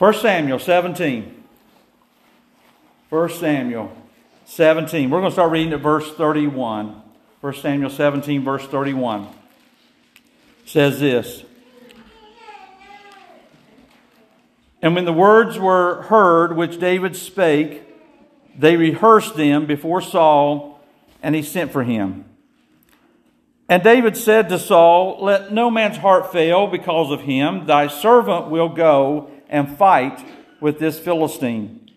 [0.00, 1.44] 1 Samuel 17.
[3.10, 3.94] 1 Samuel
[4.46, 5.10] 17.
[5.10, 7.02] We're going to start reading at verse 31.
[7.42, 9.28] 1 Samuel 17, verse 31.
[10.64, 11.44] says this.
[14.80, 17.82] And when the words were heard which David spake,
[18.56, 20.80] they rehearsed them before Saul,
[21.22, 22.24] and he sent for him.
[23.68, 27.66] And David said to Saul, Let no man's heart fail because of him.
[27.66, 30.24] Thy servant will go and fight
[30.60, 31.90] with this Philistine.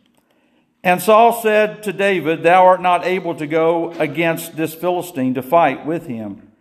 [0.83, 5.41] And Saul said to David, Thou art not able to go against this Philistine to
[5.41, 6.51] fight with him,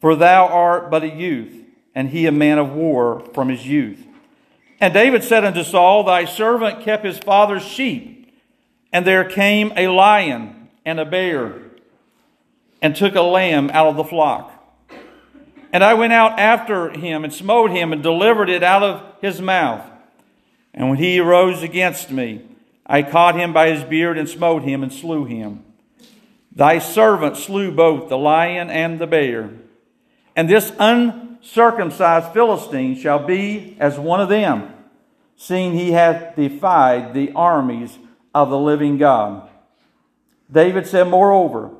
[0.00, 1.54] for thou art but a youth,
[1.94, 4.04] and he a man of war from his youth.
[4.80, 8.34] And David said unto Saul, Thy servant kept his father's sheep,
[8.92, 11.60] and there came a lion and a bear,
[12.82, 14.56] and took a lamb out of the flock.
[15.72, 19.40] And I went out after him and smote him and delivered it out of his
[19.40, 19.89] mouth.
[20.72, 22.42] And when he arose against me,
[22.86, 25.64] I caught him by his beard and smote him and slew him.
[26.52, 29.50] Thy servant slew both the lion and the bear.
[30.34, 34.72] And this uncircumcised Philistine shall be as one of them,
[35.36, 37.98] seeing he hath defied the armies
[38.34, 39.48] of the living God.
[40.50, 41.70] David said, Moreover,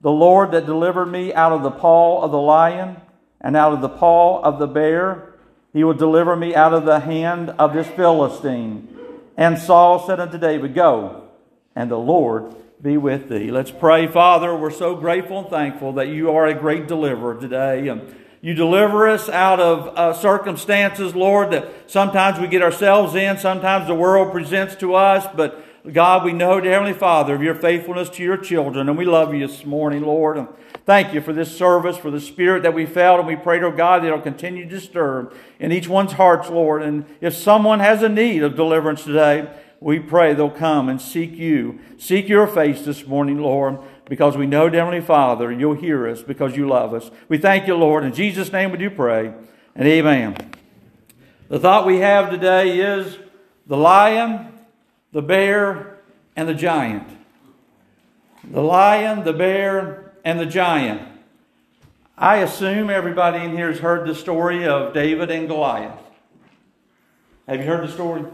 [0.00, 2.96] the Lord that delivered me out of the paw of the lion
[3.40, 5.34] and out of the paw of the bear,
[5.72, 8.88] he will deliver me out of the hand of this Philistine.
[9.36, 11.28] And Saul said unto David, Go,
[11.76, 13.50] and the Lord be with thee.
[13.50, 14.06] Let's pray.
[14.06, 17.88] Father, we're so grateful and thankful that you are a great deliverer today.
[17.88, 23.36] And you deliver us out of uh, circumstances, Lord, that sometimes we get ourselves in,
[23.36, 27.54] sometimes the world presents to us, but God, we know, dear Heavenly Father, of your
[27.54, 30.36] faithfulness to your children, and we love you this morning, Lord.
[30.36, 30.48] And
[30.88, 33.70] thank you for this service, for the spirit that we felt, and we pray to
[33.70, 36.82] God that it'll continue to stir in each one's hearts, Lord.
[36.82, 39.48] And if someone has a need of deliverance today,
[39.80, 41.78] we pray they'll come and seek you.
[41.98, 46.56] Seek your face this morning, Lord, because we know, Heavenly Father, you'll hear us because
[46.56, 47.10] you love us.
[47.28, 48.04] We thank you, Lord.
[48.04, 49.34] In Jesus' name we do pray,
[49.76, 50.52] and amen.
[51.48, 53.18] The thought we have today is
[53.66, 54.48] the lion
[55.12, 55.98] the bear,
[56.36, 57.08] and the giant.
[58.44, 61.00] The lion, the bear, and the giant.
[62.18, 65.98] I assume everybody in here has heard the story of David and Goliath.
[67.48, 68.24] Have you heard the story?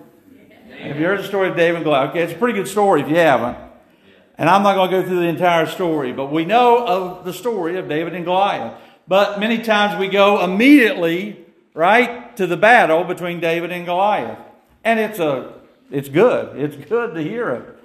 [0.77, 2.11] Have you heard the story of David and Goliath?
[2.11, 3.57] Okay, it's a pretty good story if you haven't.
[4.37, 7.33] And I'm not going to go through the entire story, but we know of the
[7.33, 8.77] story of David and Goliath.
[9.07, 14.41] But many times we go immediately, right, to the battle between David and Goliath.
[14.83, 15.53] And it's a
[15.93, 16.59] it's good.
[16.59, 17.79] It's good to hear it.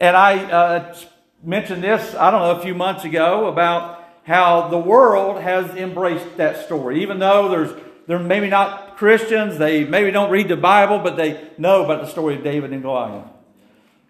[0.00, 0.96] And I uh,
[1.42, 6.36] mentioned this, I don't know, a few months ago about how the world has embraced
[6.36, 7.02] that story.
[7.02, 7.72] Even though there's
[8.06, 12.08] they're maybe not Christians, they maybe don't read the Bible, but they know about the
[12.08, 13.28] story of David and Goliath.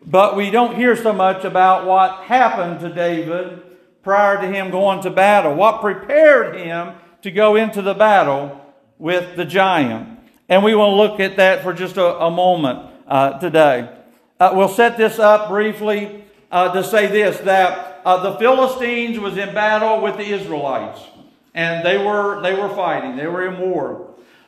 [0.05, 3.63] But we don't hear so much about what happened to David
[4.03, 8.59] prior to him going to battle, what prepared him to go into the battle
[8.99, 10.19] with the giant.
[10.49, 13.95] And we will look at that for just a, a moment uh, today.
[14.39, 19.37] Uh, we'll set this up briefly uh, to say this that uh, the Philistines was
[19.37, 21.01] in battle with the Israelites,
[21.55, 23.17] and they were they were fighting.
[23.17, 24.07] They were in war.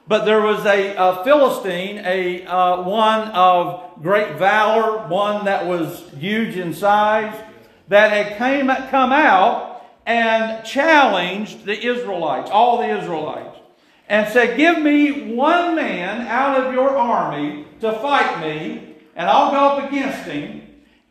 [0.08, 6.10] But there was a, a Philistine, a uh, one of great valor, one that was
[6.18, 7.34] huge in size,
[7.88, 13.58] that had came come out and challenged the Israelites, all the Israelites
[14.12, 19.50] and said, Give me one man out of your army to fight me, and I'll
[19.50, 20.61] go up against him.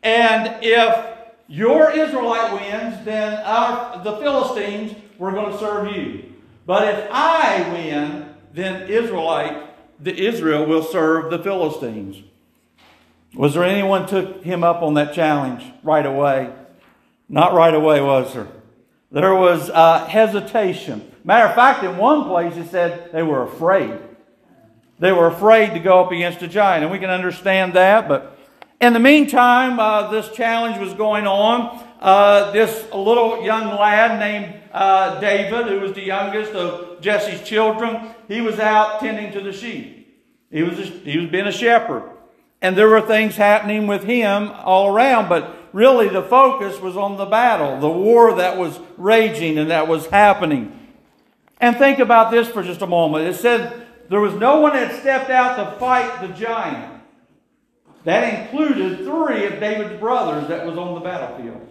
[0.02, 1.16] And if
[1.48, 6.32] your Israelite wins, then our, the Philistines, we're going to serve you.
[6.66, 9.68] But if I win, then Israelite,
[10.02, 12.22] the Israel will serve the Philistines.
[13.34, 16.52] Was there anyone took him up on that challenge right away?
[17.28, 18.48] Not right away, was there?
[19.10, 21.10] There was uh, hesitation.
[21.24, 23.98] Matter of fact, in one place it said they were afraid.
[24.98, 28.08] They were afraid to go up against a giant, and we can understand that.
[28.08, 28.38] But
[28.82, 31.86] in the meantime, uh, this challenge was going on.
[32.00, 38.12] Uh, this little young lad named uh, David, who was the youngest of Jesse's children,
[38.26, 40.20] he was out tending to the sheep.
[40.50, 42.10] He was, a, he was being a shepherd.
[42.60, 47.16] And there were things happening with him all around, but really the focus was on
[47.16, 50.76] the battle, the war that was raging and that was happening.
[51.60, 53.28] And think about this for just a moment.
[53.28, 56.91] It said there was no one that stepped out to fight the giant.
[58.04, 61.68] That included three of David's brothers that was on the battlefield.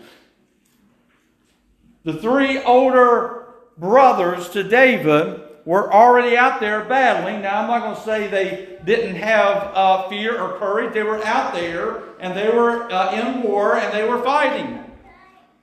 [2.03, 3.47] The three older
[3.77, 7.41] brothers to David were already out there battling.
[7.41, 10.93] Now, I'm not going to say they didn't have uh, fear or courage.
[10.93, 14.83] They were out there and they were uh, in war and they were fighting.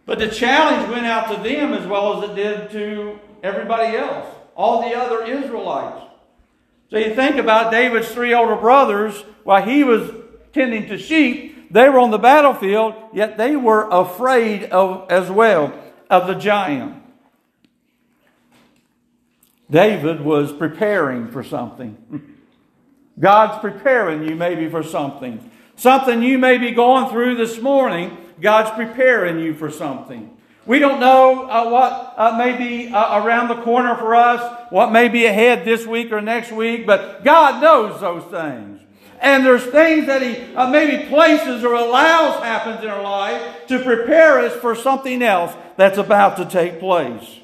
[0.06, 4.26] But the challenge went out to them as well as it did to everybody else,
[4.55, 6.05] all the other Israelites.
[6.91, 10.11] So you think about David's three older brothers, while he was
[10.58, 15.72] tending to sheep, they were on the battlefield, yet they were afraid of as well
[16.10, 17.02] of the giant.
[19.70, 22.37] David was preparing for something.
[23.20, 25.50] God's preparing you maybe for something.
[25.76, 30.37] Something you may be going through this morning, God's preparing you for something.
[30.66, 34.90] We don't know uh, what uh, may be uh, around the corner for us, what
[34.90, 38.81] may be ahead this week or next week, but God knows those things.
[39.20, 43.82] And there's things that He uh, maybe places or allows happens in our life to
[43.82, 47.41] prepare us for something else that's about to take place.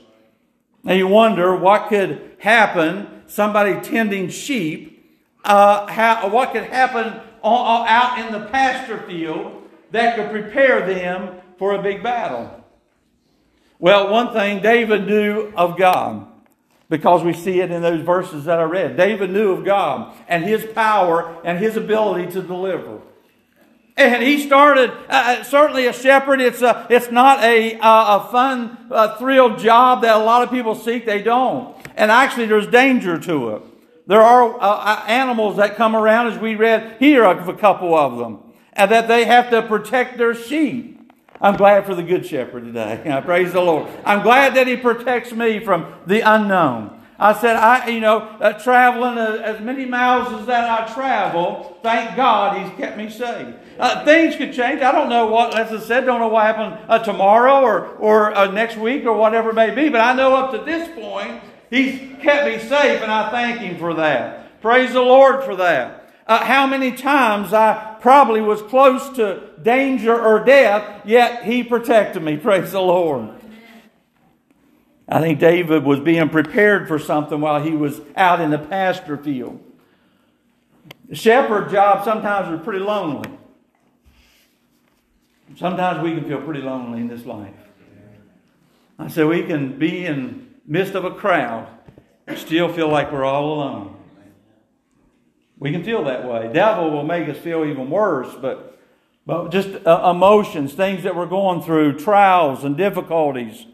[0.83, 8.19] Now you wonder what could happen, somebody tending sheep, uh, how, what could happen out
[8.19, 12.65] in the pasture field that could prepare them for a big battle.
[13.79, 16.27] Well, one thing David knew of God
[16.89, 18.97] because we see it in those verses that I read.
[18.97, 23.01] David knew of God and his power and his ability to deliver.
[23.97, 28.29] And he started, uh, uh, certainly a shepherd, it's, a, it's not a, uh, a
[28.31, 31.07] fun, uh, thrill job that a lot of people seek.
[31.07, 31.77] They don't.
[31.95, 33.63] And actually, there's danger to it.
[34.07, 38.19] There are uh, animals that come around, as we read here of a couple of
[38.19, 38.41] them,
[38.73, 40.94] and that they have to protect their sheep.
[41.45, 43.03] I'm glad for the Good Shepherd today.
[43.13, 43.87] I praise the Lord.
[44.07, 47.03] I'm glad that He protects me from the unknown.
[47.19, 51.79] I said, I, you know, uh, traveling uh, as many miles as that I travel,
[51.83, 53.55] thank God He's kept me safe.
[53.79, 54.81] Uh, things could change.
[54.81, 58.35] I don't know what, as I said, don't know what happened uh, tomorrow or, or
[58.35, 61.43] uh, next week or whatever it may be, but I know up to this point,
[61.69, 64.63] He's kept me safe, and I thank Him for that.
[64.63, 66.11] Praise the Lord for that.
[66.27, 72.23] Uh, how many times I probably was close to danger or death, yet He protected
[72.23, 72.37] me.
[72.49, 73.31] Praise the Lord.
[75.09, 79.17] I think David was being prepared for something while he was out in the pasture
[79.17, 79.59] field.
[81.09, 83.31] The shepherd job sometimes is pretty lonely.
[85.57, 87.55] Sometimes we can feel pretty lonely in this life.
[88.99, 91.69] I said we can be in midst of a crowd
[92.27, 93.94] and still feel like we're all alone.
[95.59, 96.51] We can feel that way.
[96.53, 98.79] Devil will make us feel even worse, but,
[99.25, 103.67] but just uh, emotions, things that we're going through, trials and difficulties.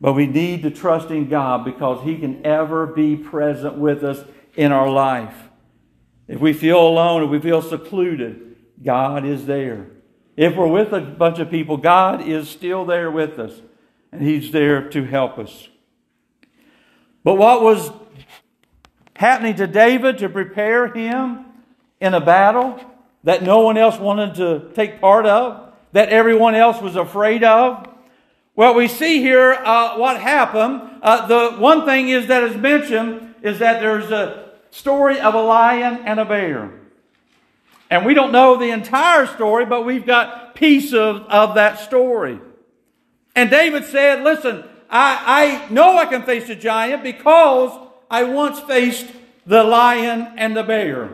[0.00, 4.24] But we need to trust in God because He can ever be present with us
[4.56, 5.48] in our life.
[6.26, 9.86] If we feel alone, if we feel secluded, God is there.
[10.36, 13.60] If we're with a bunch of people, God is still there with us,
[14.10, 15.68] and He's there to help us.
[17.22, 17.92] But what was
[19.22, 21.44] happening to David to prepare him
[22.00, 22.80] in a battle
[23.22, 27.88] that no one else wanted to take part of, that everyone else was afraid of?
[28.56, 30.82] Well, we see here uh, what happened.
[31.00, 35.40] Uh, the one thing is that is mentioned is that there's a story of a
[35.40, 36.72] lion and a bear.
[37.90, 42.40] And we don't know the entire story, but we've got piece of, of that story.
[43.36, 48.60] And David said, listen, I, I know I can face a giant because I once
[48.60, 49.06] faced
[49.46, 51.08] the lion and the bear.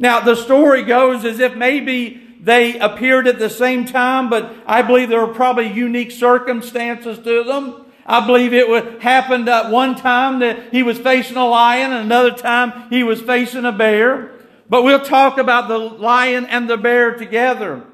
[0.00, 4.82] Now, the story goes as if maybe they appeared at the same time, but I
[4.82, 7.86] believe there were probably unique circumstances to them.
[8.04, 12.04] I believe it would happened at one time that he was facing a lion, and
[12.04, 14.32] another time he was facing a bear.
[14.68, 17.84] But we'll talk about the lion and the bear together.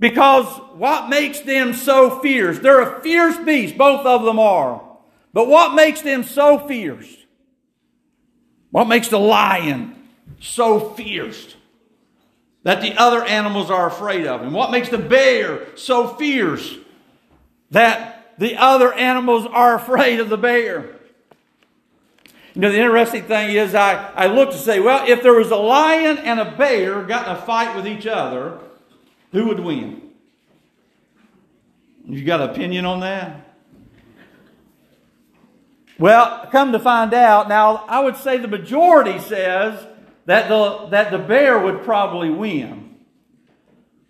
[0.00, 2.58] Because what makes them so fierce?
[2.58, 4.93] They're a fierce beast, both of them are.
[5.34, 7.14] But what makes them so fierce?
[8.70, 9.96] What makes the lion
[10.40, 11.54] so fierce
[12.62, 14.52] that the other animals are afraid of him?
[14.52, 16.76] What makes the bear so fierce
[17.72, 20.94] that the other animals are afraid of the bear?
[22.54, 25.50] You know, the interesting thing is, I, I look to say, well, if there was
[25.50, 28.60] a lion and a bear got in a fight with each other,
[29.32, 30.10] who would win?
[32.06, 33.43] You got an opinion on that?
[35.98, 39.86] Well, come to find out, now I would say the majority says
[40.26, 42.96] that the, that the bear would probably win.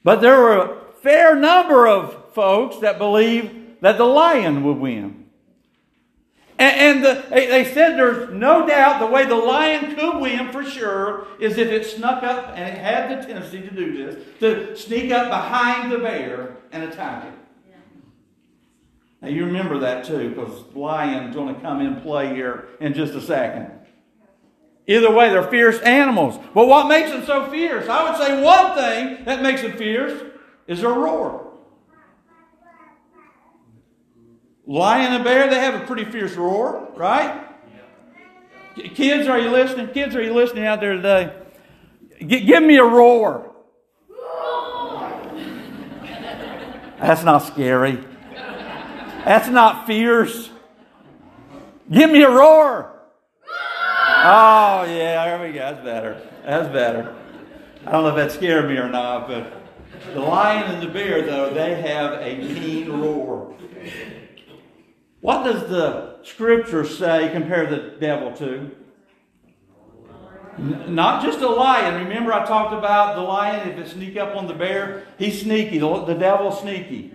[0.02, 5.26] But there were a fair number of folks that believe that the lion would win.
[6.58, 10.64] And, and the, they said there's no doubt the way the lion could win for
[10.64, 14.76] sure is if it snuck up, and it had the tendency to do this, to
[14.76, 17.43] sneak up behind the bear and attack it.
[19.24, 23.14] Now you remember that too, because lion's going to come in play here in just
[23.14, 23.70] a second.
[24.86, 26.38] Either way, they're fierce animals.
[26.52, 27.88] But what makes them so fierce?
[27.88, 30.30] I would say one thing that makes them fierce
[30.66, 31.54] is their roar.
[34.66, 37.46] Lion and bear, they have a pretty fierce roar, right?
[38.76, 39.88] Kids, are you listening?
[39.88, 41.34] Kids, are you listening out there today?
[42.20, 43.54] G- give me a roar.
[47.00, 48.04] That's not scary.
[49.24, 50.50] That's not fierce.
[51.90, 52.90] Give me a roar.
[54.26, 55.60] Oh, yeah, there we go.
[55.60, 56.28] That's better.
[56.44, 57.14] That's better.
[57.86, 59.52] I don't know if that scared me or not, but
[60.12, 63.54] the lion and the bear, though, they have a mean roar.
[65.20, 68.70] What does the scripture say compare the devil to?
[70.56, 72.06] Not just a lion.
[72.06, 75.78] Remember, I talked about the lion, if it sneak up on the bear, he's sneaky.
[75.78, 77.13] The devil's sneaky.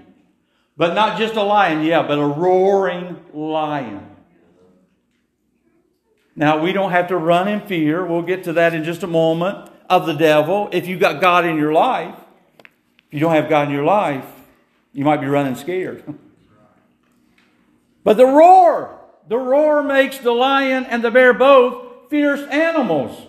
[0.80, 4.16] But not just a lion, yeah, but a roaring lion.
[6.38, 8.06] Now, we don't have to run in fear.
[8.06, 10.70] We'll get to that in just a moment of the devil.
[10.72, 12.16] If you've got God in your life,
[12.60, 14.24] if you don't have God in your life,
[14.94, 16.02] you might be running scared.
[18.06, 23.28] but the roar, the roar makes the lion and the bear both fierce animals.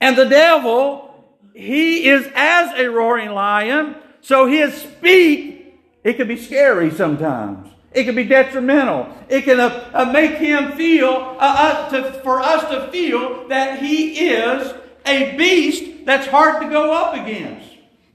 [0.00, 5.59] And the devil, he is as a roaring lion, so his speak,
[6.02, 7.68] it can be scary sometimes.
[7.92, 9.08] It can be detrimental.
[9.28, 13.80] It can uh, uh, make him feel, uh, uh, to, for us to feel that
[13.80, 14.72] he is
[15.06, 17.68] a beast that's hard to go up against.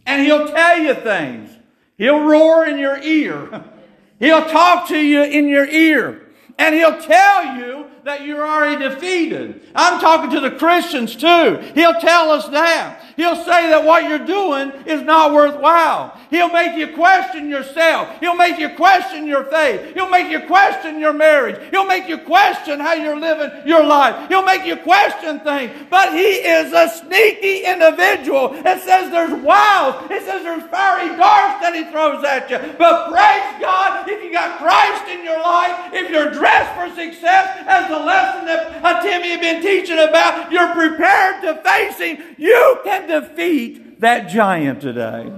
[0.06, 1.50] And he'll tell you things.
[1.98, 3.64] He'll roar in your ear.
[4.20, 6.22] He'll talk to you in your ear.
[6.58, 9.60] And he'll tell you that you're already defeated.
[9.74, 11.58] I'm talking to the Christians too.
[11.74, 13.02] He'll tell us that.
[13.16, 16.20] He'll say that what you're doing is not worthwhile.
[16.30, 18.20] He'll make you question yourself.
[18.20, 19.96] He'll make you question your faith.
[19.96, 21.60] He'll make you question your marriage.
[21.72, 24.28] He'll make you question how you're living your life.
[24.28, 25.72] He'll make you question things.
[25.90, 28.54] But he is a sneaky individual.
[28.54, 30.12] It says there's wiles.
[30.12, 32.60] It says there's fiery darts that he throws at you.
[32.78, 37.64] But praise God, if you got Christ in your life, if you're dressed for success,
[37.66, 44.00] as lesson that Timmy had been teaching about, you're prepared to facing, you can defeat
[44.02, 45.32] that giant today.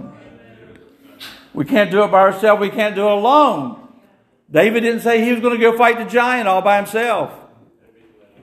[1.53, 2.61] We can't do it by ourselves.
[2.61, 3.87] We can't do it alone.
[4.49, 7.31] David didn't say he was going to go fight the giant all by himself.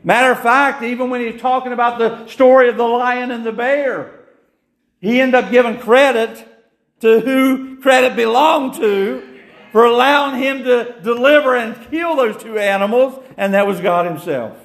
[0.03, 3.53] Matter of fact, even when he's talking about the story of the lion and the
[3.53, 4.21] bear,
[5.01, 6.47] he ended up giving credit
[7.01, 9.34] to who credit belonged to
[9.75, 14.57] for allowing him to deliver and kill those two animals, and that was God Himself.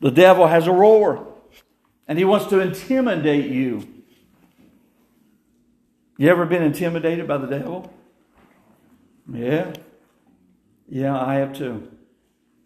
[0.00, 1.24] The devil has a roar,
[2.08, 3.86] and he wants to intimidate you.
[6.18, 7.94] You ever been intimidated by the devil?
[9.32, 9.72] Yeah.
[10.88, 11.88] Yeah, I have too.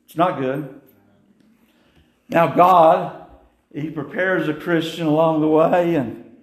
[0.06, 0.80] It's not good.
[2.30, 3.26] Now, God,
[3.74, 6.34] He prepares a Christian along the way, and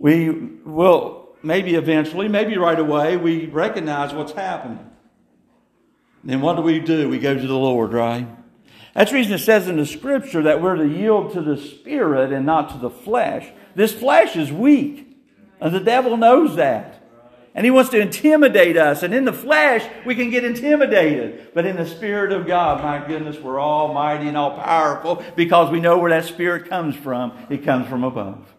[0.00, 4.90] we will maybe eventually, maybe right away, we recognize what's happening.
[6.24, 7.08] Then what do we do?
[7.08, 8.28] We go to the Lord, right?
[8.94, 12.32] That's the reason it says in the scripture that we're to yield to the spirit
[12.32, 13.48] and not to the flesh.
[13.74, 15.16] This flesh is weak,
[15.60, 17.02] and the devil knows that.
[17.54, 19.02] And he wants to intimidate us.
[19.02, 21.50] And in the flesh, we can get intimidated.
[21.52, 25.78] But in the Spirit of God, my goodness, we're almighty and all powerful because we
[25.78, 27.32] know where that Spirit comes from.
[27.50, 28.51] It comes from above.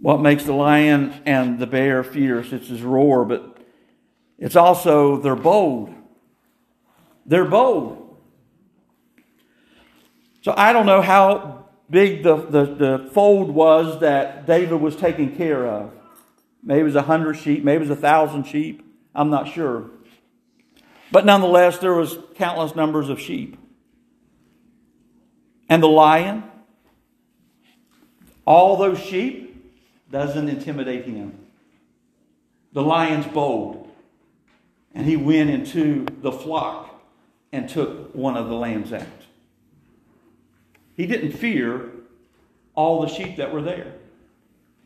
[0.00, 2.52] What makes the lion and the bear fierce?
[2.52, 3.58] It's his roar, but
[4.38, 5.92] it's also they're bold.
[7.26, 8.16] They're bold.
[10.42, 15.36] So I don't know how big the, the, the fold was that David was taking
[15.36, 15.92] care of.
[16.62, 18.84] Maybe it was a hundred sheep, maybe it was a thousand sheep.
[19.14, 19.90] I'm not sure.
[21.10, 23.56] But nonetheless, there was countless numbers of sheep.
[25.68, 26.44] And the lion,
[28.46, 29.47] all those sheep,
[30.10, 31.38] doesn't intimidate him.
[32.72, 33.90] The lion's bold.
[34.94, 37.02] And he went into the flock
[37.52, 39.06] and took one of the lambs out.
[40.96, 41.90] He didn't fear
[42.74, 43.94] all the sheep that were there.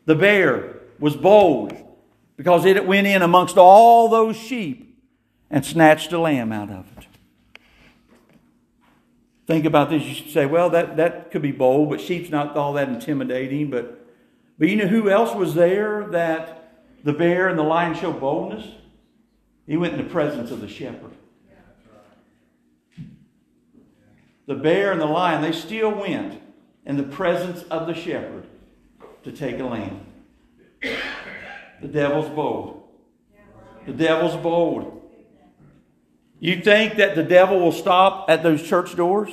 [0.05, 1.73] The bear was bold
[2.37, 4.99] because it went in amongst all those sheep
[5.49, 7.07] and snatched a lamb out of it.
[9.45, 10.03] Think about this.
[10.03, 13.69] You should say, well, that, that could be bold, but sheep's not all that intimidating.
[13.69, 14.02] But
[14.57, 18.65] but you know who else was there that the bear and the lion showed boldness?
[19.67, 21.11] He went in the presence of the shepherd.
[24.45, 26.41] The bear and the lion, they still went
[26.85, 28.45] in the presence of the shepherd
[29.23, 30.05] to take a lamb.
[31.81, 32.83] The devil's bold.
[33.85, 35.01] The devil's bold.
[36.39, 39.29] You think that the devil will stop at those church doors?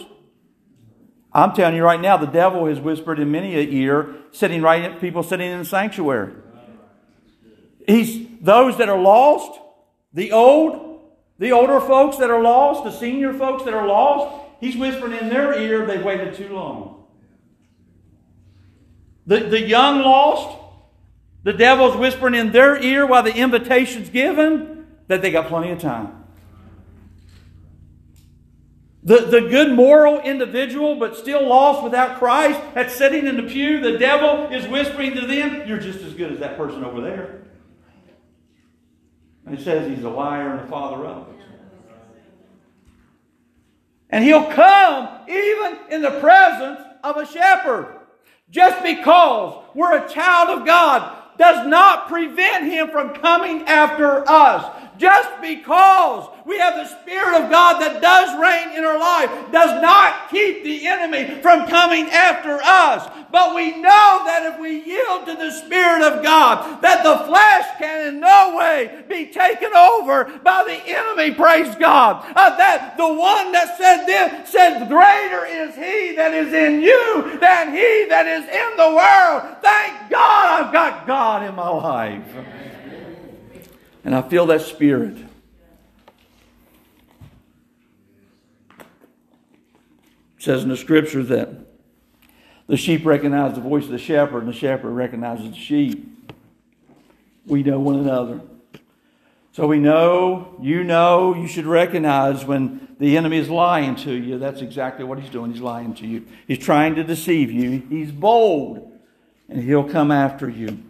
[1.33, 4.83] I'm telling you right now, the devil has whispered in many a ear, sitting right
[4.83, 6.33] at people sitting in the sanctuary.
[7.87, 9.61] He's those that are lost,
[10.13, 14.77] the old, the older folks that are lost, the senior folks that are lost, he's
[14.77, 17.07] whispering in their ear, they've waited too long.
[19.27, 20.59] The, the young lost,
[21.45, 25.79] the devil's whispering in their ear while the invitation's given that they got plenty of
[25.79, 26.20] time.
[29.03, 33.81] The, the good moral individual, but still lost without Christ, that's sitting in the pew,
[33.81, 37.43] the devil is whispering to them, You're just as good as that person over there.
[39.47, 41.41] And he says he's a liar and the father of it.
[44.11, 47.97] And he'll come even in the presence of a shepherd.
[48.51, 54.90] Just because we're a child of God does not prevent him from coming after us.
[55.01, 59.81] Just because we have the Spirit of God that does reign in our life does
[59.81, 63.09] not keep the enemy from coming after us.
[63.33, 67.79] But we know that if we yield to the Spirit of God, that the flesh
[67.79, 72.23] can in no way be taken over by the enemy, praise God.
[72.37, 77.39] Uh, that the one that said this said, Greater is he that is in you
[77.41, 79.57] than he that is in the world.
[79.63, 82.70] Thank God I've got God in my life.
[84.05, 85.17] And I feel that spirit.
[88.79, 91.51] It says in the scripture that
[92.67, 96.33] the sheep recognize the voice of the shepherd, and the shepherd recognizes the sheep.
[97.47, 98.41] We know one another.
[99.53, 104.39] So we know, you know, you should recognize when the enemy is lying to you.
[104.39, 105.53] That's exactly what he's doing.
[105.53, 106.25] He's lying to you.
[106.47, 107.83] He's trying to deceive you.
[107.91, 108.93] He's bold,
[109.49, 110.83] and he'll come after you.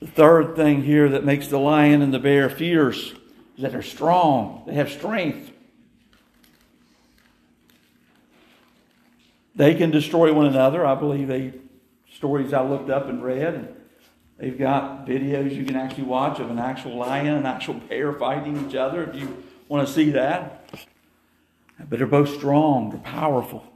[0.00, 3.12] The third thing here that makes the lion and the bear fierce
[3.56, 5.52] is that they're strong, they have strength.
[9.54, 10.86] They can destroy one another.
[10.86, 11.52] I believe they
[12.20, 13.54] stories I looked up and read.
[13.54, 13.68] And
[14.38, 18.12] they've got videos you can actually watch of an actual lion and an actual bear
[18.12, 20.68] fighting each other if you want to see that.
[21.88, 23.69] But they're both strong, they're powerful.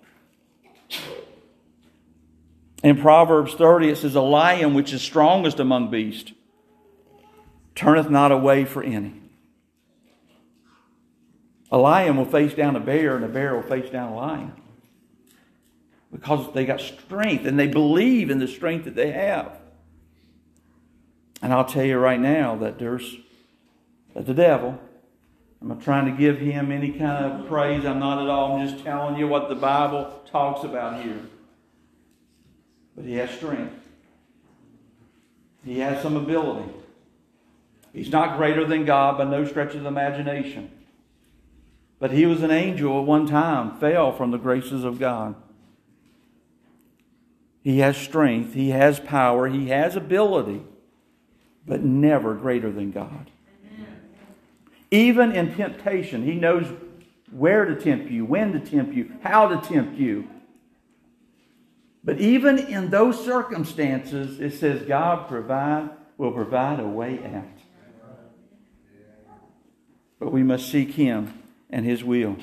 [2.84, 6.32] In Proverbs 30, it says, A lion which is strongest among beasts
[7.74, 9.14] turneth not away for any.
[11.72, 14.52] A lion will face down a bear, and a bear will face down a lion.
[16.12, 19.56] Because they got strength, and they believe in the strength that they have.
[21.40, 23.16] And I'll tell you right now that there's
[24.14, 24.78] that the devil,
[25.62, 27.86] I'm not trying to give him any kind of praise.
[27.86, 28.58] I'm not at all.
[28.58, 31.18] I'm just telling you what the Bible talks about here.
[32.96, 33.74] But he has strength.
[35.64, 36.70] He has some ability.
[37.92, 40.70] He's not greater than God by no stretch of the imagination.
[41.98, 45.36] But he was an angel at one time, fell from the graces of God.
[47.62, 50.60] He has strength, he has power, he has ability,
[51.66, 53.30] but never greater than God.
[54.90, 56.66] Even in temptation, he knows
[57.32, 60.28] where to tempt you, when to tempt you, how to tempt you.
[62.04, 67.44] But even in those circumstances, it says God provide will provide a way out.
[70.20, 72.36] But we must seek Him and His will.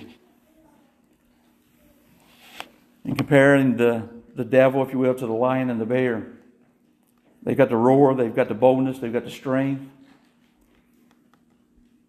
[3.05, 6.27] In comparing the, the devil, if you will, to the lion and the bear,
[7.43, 9.89] they've got the roar, they've got the boldness, they've got the strength.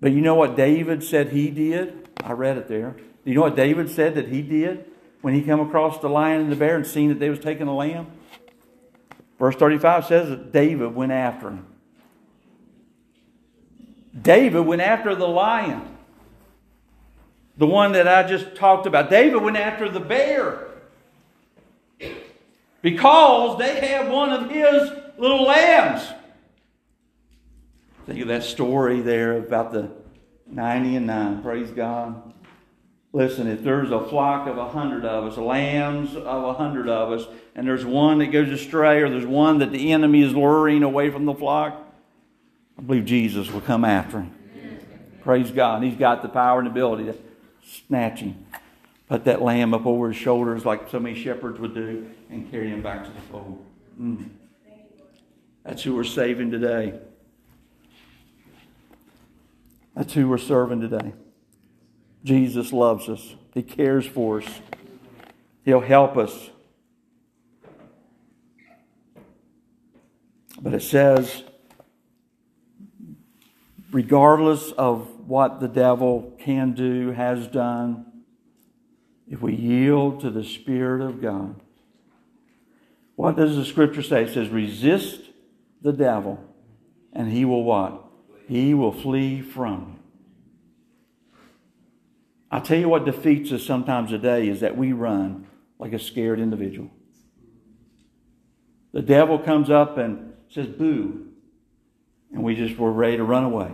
[0.00, 2.08] But you know what David said he did?
[2.24, 2.96] I read it there.
[3.24, 4.84] You know what David said that he did?
[5.22, 7.66] When he come across the lion and the bear and seen that they was taking
[7.66, 8.08] a lamb?
[9.38, 11.66] Verse 35 says that David went after him.
[14.20, 15.82] David went after the lion.
[17.56, 19.10] The one that I just talked about.
[19.10, 20.68] David went after the bear.
[22.82, 26.06] Because they had one of his little lambs.
[28.06, 29.90] Think of that story there about the
[30.46, 31.42] 90 and 9.
[31.42, 32.31] Praise God.
[33.14, 37.12] Listen, if there's a flock of a hundred of us, lambs of a hundred of
[37.12, 40.82] us, and there's one that goes astray or there's one that the enemy is luring
[40.82, 41.78] away from the flock,
[42.78, 44.34] I believe Jesus will come after him.
[45.22, 45.82] Praise God.
[45.82, 47.14] He's got the power and ability to
[47.64, 48.46] snatch him,
[49.08, 52.70] put that lamb up over his shoulders like so many shepherds would do, and carry
[52.70, 53.62] him back to the fold.
[54.00, 54.30] Mm.
[55.64, 56.98] That's who we're saving today.
[59.94, 61.12] That's who we're serving today.
[62.24, 64.60] Jesus loves us, He cares for us,
[65.64, 66.50] He'll help us.
[70.60, 71.42] But it says,
[73.90, 78.06] regardless of what the devil can do, has done,
[79.28, 81.60] if we yield to the Spirit of God.
[83.16, 84.24] What does the scripture say?
[84.24, 85.20] It says, resist
[85.80, 86.42] the devil,
[87.12, 88.04] and he will what?
[88.46, 89.98] He will flee from you.
[92.52, 95.46] I tell you what defeats us sometimes today is that we run
[95.78, 96.90] like a scared individual.
[98.92, 101.28] The devil comes up and says, boo.
[102.30, 103.72] And we just were ready to run away.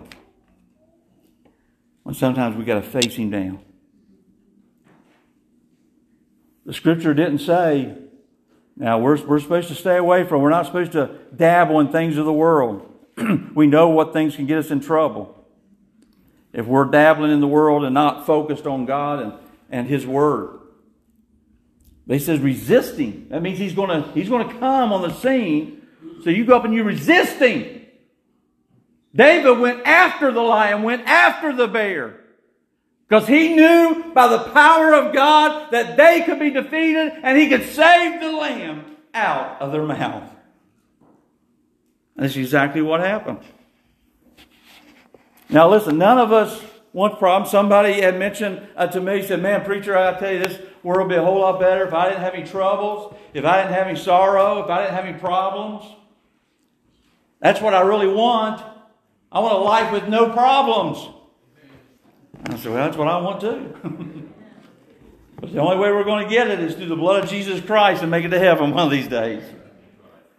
[2.05, 3.59] When sometimes we got to face him down.
[6.65, 7.97] The scripture didn't say,
[8.77, 12.17] now we're, we're supposed to stay away from, we're not supposed to dabble in things
[12.17, 12.95] of the world.
[13.55, 15.38] we know what things can get us in trouble.
[16.53, 19.33] If we're dabbling in the world and not focused on God and,
[19.71, 20.59] and His Word.
[22.09, 23.27] They says resisting.
[23.29, 25.87] That means he's gonna he's gonna come on the scene.
[26.25, 27.83] So you go up and you resist him.
[29.15, 32.21] David went after the lion, went after the bear.
[33.07, 37.49] Because he knew by the power of God that they could be defeated and he
[37.49, 40.31] could save the lamb out of their mouth.
[42.17, 43.41] That's exactly what happened.
[45.51, 47.51] Now, listen, none of us want problems.
[47.51, 51.15] Somebody had mentioned uh, to me, said, Man, preacher, I tell you, this world would
[51.15, 53.87] be a whole lot better if I didn't have any troubles, if I didn't have
[53.87, 55.85] any sorrow, if I didn't have any problems.
[57.41, 58.63] That's what I really want.
[59.31, 61.15] I want a life with no problems.
[62.47, 63.75] I said, Well, that's what I want too.
[65.41, 67.61] but the only way we're going to get it is through the blood of Jesus
[67.65, 69.43] Christ and make it to heaven one of these days.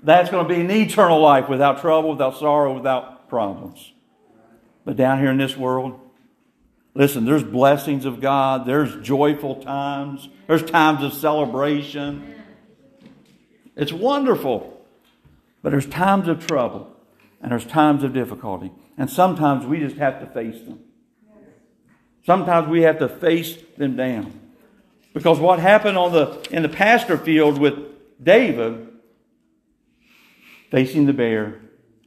[0.02, 3.92] That's going to be an eternal life without trouble, without sorrow, without problems.
[4.90, 6.00] But down here in this world,
[6.96, 12.34] listen, there's blessings of God, there's joyful times, there's times of celebration.
[13.76, 14.84] It's wonderful.
[15.62, 16.92] But there's times of trouble
[17.40, 18.72] and there's times of difficulty.
[18.98, 20.80] And sometimes we just have to face them.
[22.26, 24.40] Sometimes we have to face them down.
[25.14, 27.76] Because what happened on the in the pasture field with
[28.24, 28.88] David,
[30.72, 31.60] facing the bear,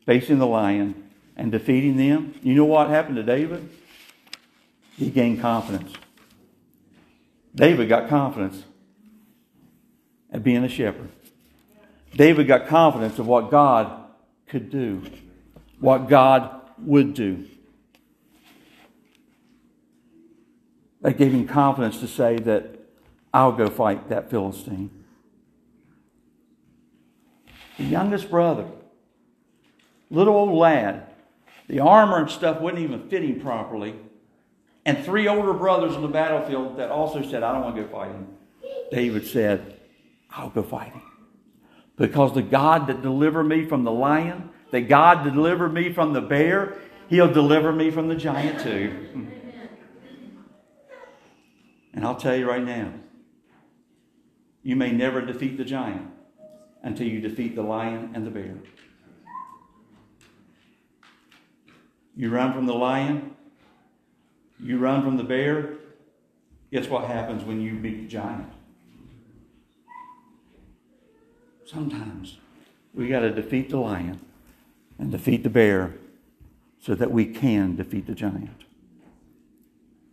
[0.04, 1.01] facing the lion,
[1.36, 3.68] and defeating them, you know what happened to David?
[4.96, 5.92] He gained confidence.
[7.54, 8.62] David got confidence
[10.30, 11.10] at being a shepherd.
[12.14, 14.04] David got confidence of what God
[14.46, 15.02] could do,
[15.80, 17.46] what God would do.
[21.00, 22.78] That gave him confidence to say that
[23.34, 24.90] I'll go fight that Philistine.
[27.78, 28.66] The youngest brother,
[30.10, 31.06] little old lad,
[31.68, 33.94] the armor and stuff wouldn't even fit him properly.
[34.85, 37.88] And three older brothers on the battlefield that also said, I don't want to go
[37.88, 38.27] fight him.
[38.90, 39.81] David said,
[40.31, 41.03] I'll go fight him.
[41.96, 46.12] Because the God that delivered me from the lion, that God that delivered me from
[46.12, 49.29] the bear, he'll deliver me from the giant too.
[51.94, 52.92] And I'll tell you right now,
[54.62, 56.11] you may never defeat the giant
[56.83, 58.57] until you defeat the lion and the bear.
[62.14, 63.35] You run from the lion,
[64.61, 65.75] you run from the bear.
[66.70, 68.51] Guess what happens when you beat the giant?
[71.64, 72.38] Sometimes
[72.94, 74.20] we got to defeat the lion
[74.98, 75.94] and defeat the bear
[76.81, 78.64] so that we can defeat the giant.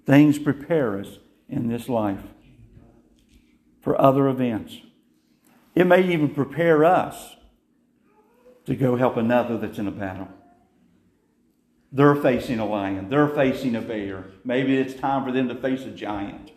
[0.05, 2.23] Things prepare us in this life
[3.81, 4.77] for other events.
[5.75, 7.35] It may even prepare us
[8.65, 10.27] to go help another that's in a battle.
[11.91, 14.25] They're facing a lion, they're facing a bear.
[14.43, 16.51] Maybe it's time for them to face a giant.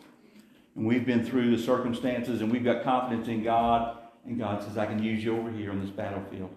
[0.76, 4.78] And we've been through the circumstances and we've got confidence in God, and God says,
[4.78, 6.50] I can use you over here on this battlefield.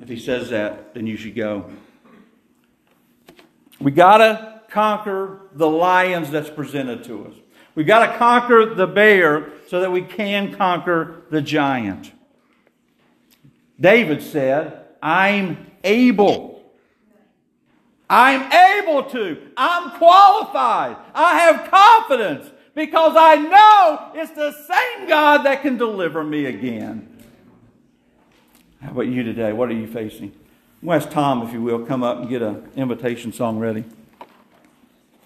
[0.00, 1.70] If He says that, then you should go.
[3.80, 7.34] We got to conquer the lions that's presented to us.
[7.74, 12.12] We've got to conquer the bear so that we can conquer the giant.
[13.80, 16.54] David said, I'm able.
[18.08, 19.50] I'm able to.
[19.56, 20.96] I'm qualified.
[21.14, 27.10] I have confidence because I know it's the same God that can deliver me again.
[28.80, 29.52] How about you today?
[29.52, 30.32] What are you facing?
[30.88, 33.84] Ask Tom, if you will, come up and get an invitation song ready.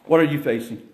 [0.04, 0.86] What are you facing?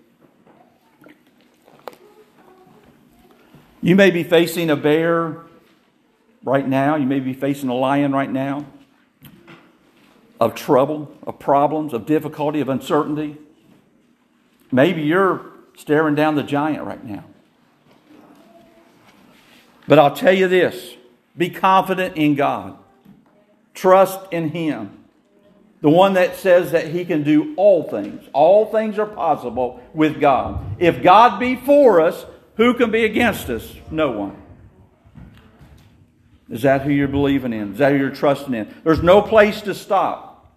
[3.81, 5.43] You may be facing a bear
[6.43, 6.95] right now.
[6.95, 8.65] You may be facing a lion right now
[10.39, 13.37] of trouble, of problems, of difficulty, of uncertainty.
[14.71, 15.45] Maybe you're
[15.77, 17.23] staring down the giant right now.
[19.87, 20.95] But I'll tell you this
[21.37, 22.77] be confident in God,
[23.73, 25.05] trust in Him.
[25.81, 28.27] The one that says that he can do all things.
[28.33, 30.65] All things are possible with God.
[30.79, 32.25] If God be for us,
[32.57, 33.71] who can be against us?
[33.91, 34.41] No one.
[36.49, 37.73] Is that who you're believing in?
[37.73, 38.73] Is that who you're trusting in?
[38.83, 40.55] There's no place to stop.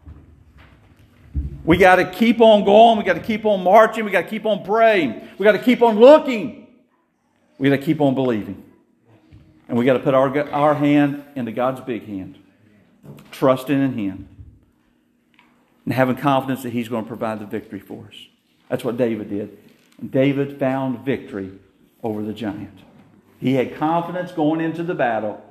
[1.65, 2.99] We got to keep on going.
[2.99, 4.05] We got to keep on marching.
[4.05, 5.29] We got to keep on praying.
[5.39, 6.67] We got to keep on looking.
[7.59, 8.65] We got to keep on believing.
[9.69, 12.39] And we got to put our, our hand into God's big hand,
[13.31, 14.29] trusting in Him,
[15.85, 18.17] and having confidence that He's going to provide the victory for us.
[18.69, 19.59] That's what David did.
[20.11, 21.53] David found victory
[22.03, 22.79] over the giant.
[23.41, 25.45] He had confidence going into the battle.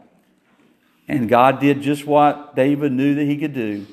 [1.08, 3.88] And God did just what David knew that he could do.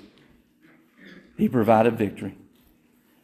[1.37, 2.37] He provided victory.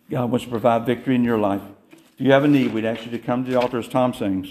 [0.08, 1.62] God wants to provide victory in your life.
[1.92, 4.12] If you have a need, we'd ask you to come to the altar as Tom
[4.14, 4.48] sings.